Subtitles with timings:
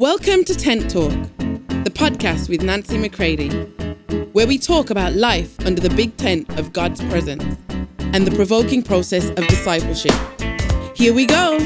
[0.00, 3.50] Welcome to Tent Talk, the podcast with Nancy McCready,
[4.32, 7.58] where we talk about life under the big tent of God's presence
[7.98, 10.14] and the provoking process of discipleship.
[10.96, 11.58] Here we go.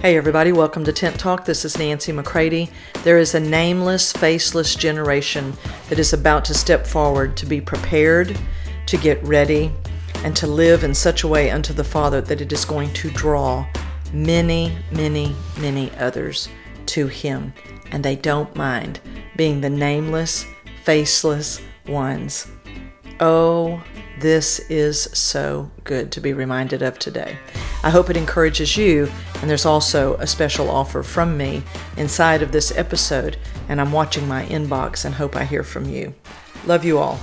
[0.00, 1.44] Hey, everybody, welcome to Tent Talk.
[1.44, 2.70] This is Nancy McCready.
[3.02, 5.54] There is a nameless, faceless generation
[5.88, 8.38] that is about to step forward to be prepared,
[8.86, 9.72] to get ready,
[10.22, 13.10] and to live in such a way unto the Father that it is going to
[13.10, 13.66] draw
[14.12, 16.48] many, many, many others
[16.88, 17.52] to Him.
[17.90, 19.00] And they don't mind
[19.36, 20.46] being the nameless,
[20.84, 22.46] faceless ones.
[23.20, 23.82] Oh,
[24.18, 27.36] this is so good to be reminded of today.
[27.82, 29.10] I hope it encourages you,
[29.40, 31.62] and there's also a special offer from me
[31.96, 33.36] inside of this episode,
[33.68, 36.14] and I'm watching my inbox and hope I hear from you.
[36.64, 37.20] Love you all.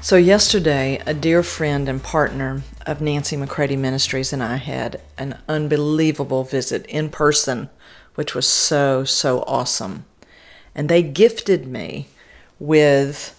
[0.00, 5.38] So, yesterday, a dear friend and partner of Nancy McCready Ministries and I had an
[5.46, 7.68] unbelievable visit in person,
[8.14, 10.06] which was so, so awesome.
[10.74, 12.08] And they gifted me
[12.58, 13.34] with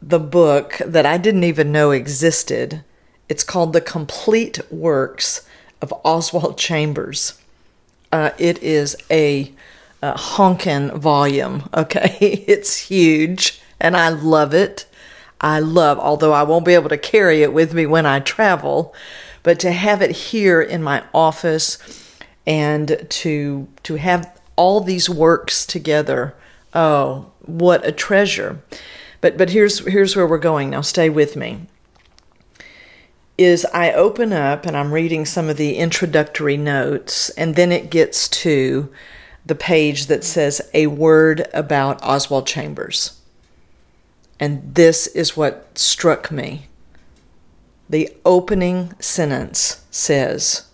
[0.00, 2.84] the book that I didn't even know existed.
[3.28, 5.44] It's called The Complete Works
[5.82, 7.42] of Oswald Chambers.
[8.12, 9.52] Uh, it is a,
[10.00, 12.44] a honkin' volume, okay?
[12.46, 14.86] It's huge and I love it.
[15.40, 18.94] I love, although I won't be able to carry it with me when I travel,
[19.42, 21.78] but to have it here in my office
[22.46, 26.34] and to to have all these works together,
[26.74, 28.60] oh, what a treasure.
[29.20, 30.70] But but here's here's where we're going.
[30.70, 31.66] Now stay with me.
[33.36, 37.90] Is I open up and I'm reading some of the introductory notes and then it
[37.90, 38.90] gets to
[39.44, 43.15] the page that says a word about Oswald Chambers.
[44.38, 46.66] And this is what struck me.
[47.88, 50.66] The opening sentence says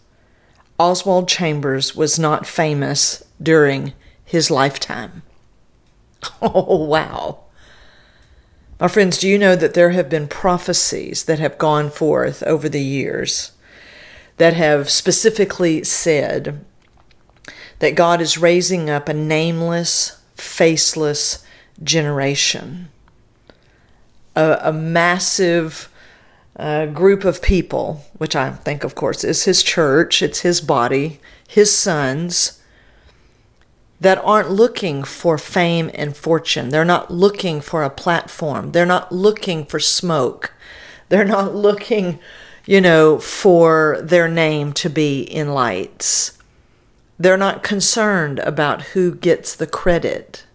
[0.78, 3.92] Oswald Chambers was not famous during
[4.24, 5.22] his lifetime.
[6.40, 7.40] Oh, wow.
[8.78, 12.68] My friends, do you know that there have been prophecies that have gone forth over
[12.68, 13.52] the years
[14.38, 16.64] that have specifically said
[17.80, 21.44] that God is raising up a nameless, faceless
[21.82, 22.88] generation?
[24.34, 25.88] A, a massive
[26.56, 31.20] uh, group of people, which I think, of course, is his church, it's his body,
[31.46, 32.60] his sons
[34.02, 36.70] that aren't looking for fame and fortune.
[36.70, 38.72] They're not looking for a platform.
[38.72, 40.52] They're not looking for smoke.
[41.08, 42.18] They're not looking,
[42.66, 46.36] you know, for their name to be in lights.
[47.16, 50.46] They're not concerned about who gets the credit.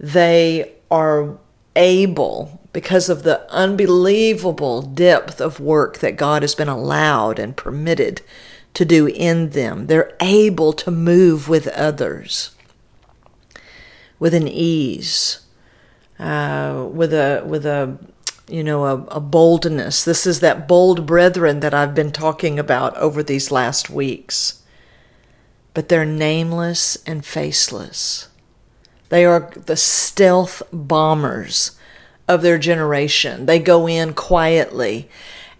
[0.00, 1.36] They are
[1.76, 8.22] able, because of the unbelievable depth of work that God has been allowed and permitted
[8.72, 9.88] to do in them.
[9.88, 12.52] They're able to move with others
[14.20, 15.40] with an ease,
[16.20, 17.98] uh, with a with a
[18.46, 20.04] you know a, a boldness.
[20.04, 24.62] This is that bold brethren that I've been talking about over these last weeks.
[25.74, 28.28] But they're nameless and faceless.
[29.08, 31.72] They are the stealth bombers
[32.28, 33.46] of their generation.
[33.46, 35.08] They go in quietly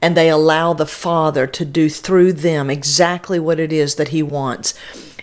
[0.01, 4.23] and they allow the Father to do through them exactly what it is that He
[4.23, 4.75] wants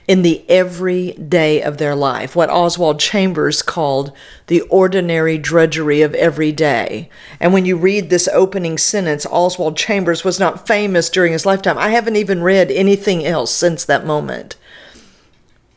[0.07, 4.11] in the everyday of their life, what Oswald Chambers called
[4.47, 7.09] the ordinary drudgery of every day.
[7.39, 11.77] And when you read this opening sentence, Oswald Chambers was not famous during his lifetime.
[11.77, 14.57] I haven't even read anything else since that moment.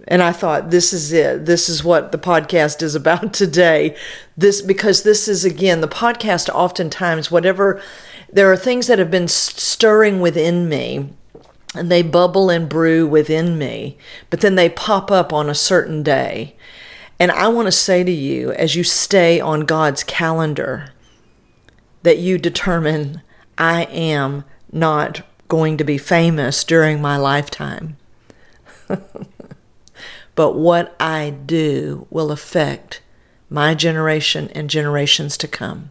[0.07, 1.45] And I thought, this is it.
[1.45, 3.97] This is what the podcast is about today.
[4.37, 7.83] This, because this is, again, the podcast oftentimes, whatever
[8.31, 11.11] there are things that have been stirring within me
[11.75, 13.97] and they bubble and brew within me,
[14.31, 16.57] but then they pop up on a certain day.
[17.19, 20.93] And I want to say to you, as you stay on God's calendar,
[22.03, 23.23] that you determine,
[23.57, 27.97] I am not going to be famous during my lifetime.
[30.39, 33.01] but what I do will affect
[33.51, 35.91] my generation and generations to come.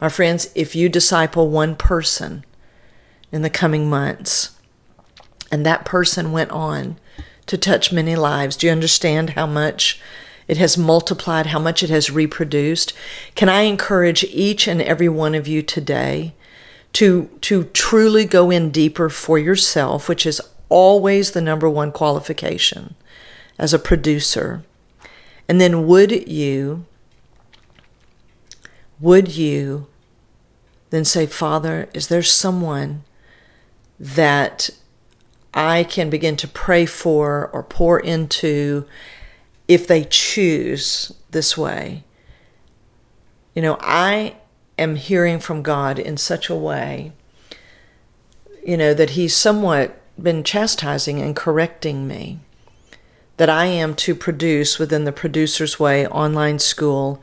[0.00, 2.46] My friends, if you disciple one person
[3.30, 4.58] in the coming months,
[5.52, 6.98] and that person went on
[7.44, 10.00] to touch many lives, do you understand how much
[10.48, 12.94] it has multiplied, how much it has reproduced?
[13.34, 16.32] Can I encourage each and every one of you today
[16.94, 20.40] to, to truly go in deeper for yourself, which is
[20.70, 22.94] always the number one qualification
[23.58, 24.62] as a producer?
[25.48, 26.86] And then would you
[28.98, 29.86] would you
[30.90, 33.04] then say, Father, is there someone
[34.00, 34.70] that
[35.56, 38.86] I can begin to pray for or pour into
[39.66, 42.04] if they choose this way.
[43.54, 44.36] You know, I
[44.78, 47.12] am hearing from God in such a way,
[48.64, 52.40] you know, that He's somewhat been chastising and correcting me.
[53.36, 57.20] That I am to produce within the Producer's Way online school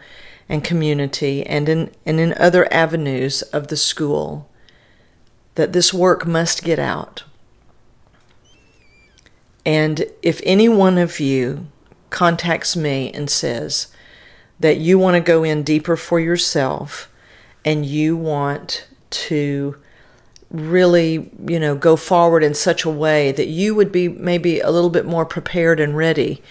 [0.48, 4.50] and community and in, and in other avenues of the school,
[5.56, 7.24] that this work must get out.
[9.66, 11.68] And if any one of you
[12.10, 13.88] contacts me and says
[14.60, 17.10] that you want to go in deeper for yourself
[17.66, 19.78] and you want to
[20.54, 24.70] really, you know, go forward in such a way that you would be maybe a
[24.70, 26.42] little bit more prepared and ready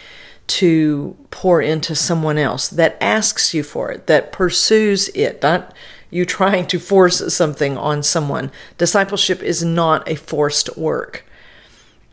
[0.49, 5.73] to pour into someone else that asks you for it, that pursues it, not
[6.11, 8.51] you trying to force something on someone.
[8.77, 11.25] Discipleship is not a forced work.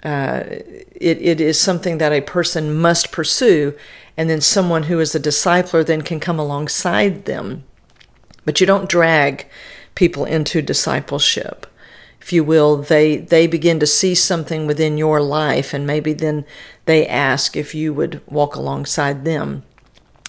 [0.03, 3.75] Uh, it, it is something that a person must pursue,
[4.15, 7.63] and then someone who is a discipler then can come alongside them.
[8.45, 9.47] But you don't drag
[9.95, 11.65] people into discipleship
[12.29, 16.45] if you will, they they begin to see something within your life, and maybe then
[16.85, 19.63] they ask if you would walk alongside them.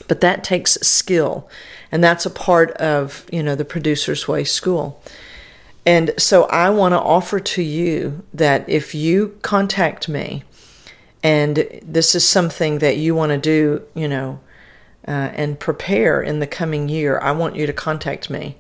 [0.09, 1.47] But that takes skill,
[1.93, 5.03] and that's a part of you know the Producer's Way School.
[5.85, 10.43] And so I want to offer to you that if you contact me,
[11.23, 14.41] and this is something that you want to do, you know,
[15.07, 18.57] uh, and prepare in the coming year, I want you to contact me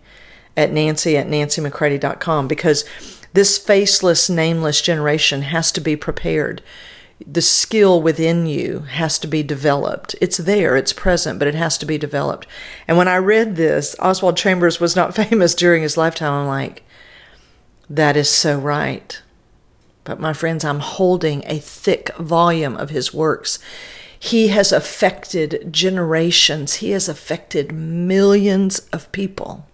[0.58, 2.84] at nancy at nancymccready.com because
[3.32, 6.62] this faceless, nameless generation has to be prepared.
[7.24, 10.16] The skill within you has to be developed.
[10.20, 12.46] It's there, it's present, but it has to be developed.
[12.88, 16.32] And when I read this, Oswald Chambers was not famous during his lifetime.
[16.32, 16.82] I'm like,
[17.88, 19.20] that is so right.
[20.04, 23.58] But my friends, I'm holding a thick volume of his works.
[24.18, 29.66] He has affected generations, he has affected millions of people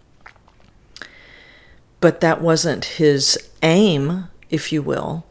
[2.07, 5.27] but that wasn't his aim, if you will.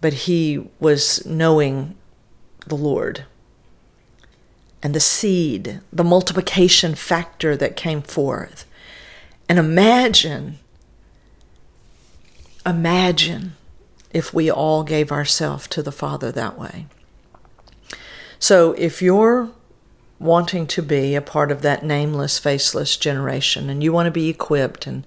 [0.00, 1.94] But he was knowing
[2.66, 3.24] the Lord.
[4.82, 8.66] And the seed, the multiplication factor that came forth.
[9.48, 10.58] And imagine,
[12.66, 13.52] imagine
[14.10, 16.86] if we all gave ourselves to the Father that way.
[18.40, 19.50] So if you're
[20.18, 24.28] wanting to be a part of that nameless, faceless generation and you want to be
[24.28, 25.04] equipped and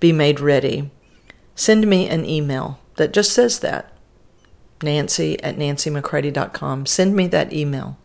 [0.00, 0.90] be made ready,
[1.54, 3.92] send me an email that just says that.
[4.82, 6.86] Nancy at nancymccready.com.
[6.86, 7.98] Send me that email.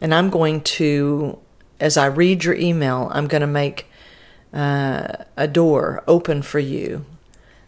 [0.00, 1.38] And I'm going to,
[1.78, 3.86] as I read your email, I'm going to make
[4.52, 7.06] uh, a door open for you.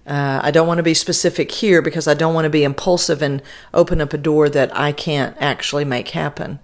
[0.06, 3.22] Uh, I don't want to be specific here because I don't want to be impulsive
[3.22, 6.58] and open up a door that I can't actually make happen.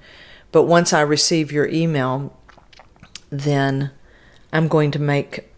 [0.53, 2.37] But once I receive your email,
[3.31, 3.93] then
[4.53, 5.50] I'm going to make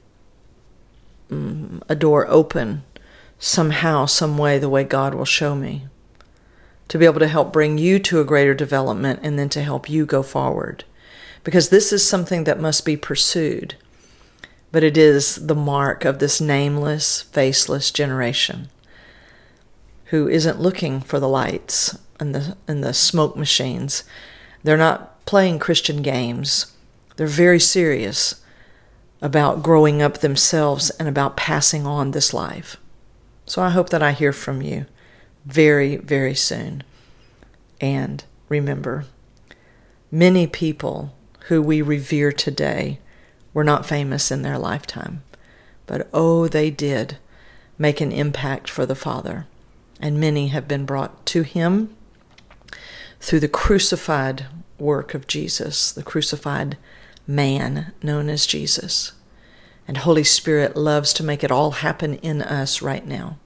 [1.88, 2.84] a door open
[3.38, 5.87] somehow, some way, the way God will show me.
[6.88, 9.90] To be able to help bring you to a greater development and then to help
[9.90, 10.84] you go forward.
[11.43, 13.75] Because this is something that must be pursued.
[14.70, 18.69] But it is the mark of this nameless, faceless generation
[20.06, 24.05] who isn't looking for the lights and the, and the smoke machines.
[24.62, 26.72] They're not playing Christian games.
[27.17, 28.42] They're very serious
[29.22, 32.76] about growing up themselves and about passing on this life.
[33.46, 34.86] So I hope that I hear from you
[35.46, 36.82] very, very soon.
[37.81, 39.05] And remember,
[40.10, 41.14] many people
[41.46, 42.98] who we revere today
[43.55, 45.22] were not famous in their lifetime,
[45.86, 47.19] but oh, they did
[47.79, 49.46] make an impact for the Father.
[50.00, 51.94] And many have been brought to Him
[53.20, 54.46] through the crucified
[54.79, 56.76] work of Jesus, the crucified
[57.26, 59.12] man known as Jesus.
[59.86, 63.38] And Holy Spirit loves to make it all happen in us right now.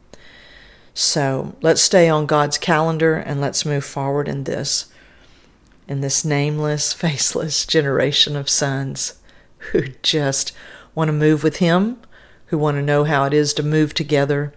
[0.95, 4.87] So let's stay on God's calendar and let's move forward in this,
[5.87, 9.15] in this nameless, faceless generation of sons
[9.73, 10.53] who just
[10.95, 11.99] want to move with Him,
[12.47, 14.55] who want to know how it is to move together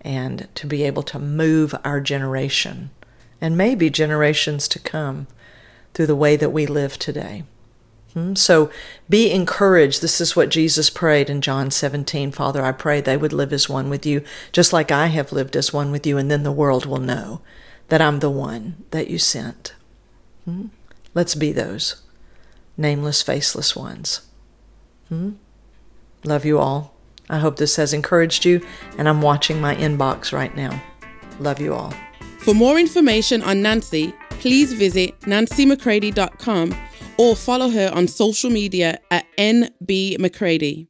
[0.00, 2.90] and to be able to move our generation
[3.40, 5.26] and maybe generations to come
[5.94, 7.44] through the way that we live today.
[8.14, 8.34] Hmm?
[8.34, 8.70] So
[9.08, 10.02] be encouraged.
[10.02, 12.32] This is what Jesus prayed in John 17.
[12.32, 15.56] Father, I pray they would live as one with you, just like I have lived
[15.56, 17.40] as one with you, and then the world will know
[17.88, 19.74] that I'm the one that you sent.
[20.44, 20.66] Hmm?
[21.14, 22.02] Let's be those
[22.76, 24.22] nameless, faceless ones.
[25.08, 25.32] Hmm?
[26.24, 26.94] Love you all.
[27.28, 28.60] I hope this has encouraged you,
[28.98, 30.82] and I'm watching my inbox right now.
[31.38, 31.94] Love you all.
[32.40, 36.89] For more information on Nancy, please visit nancymccready.com
[37.20, 40.88] or follow her on social media at NB McCready.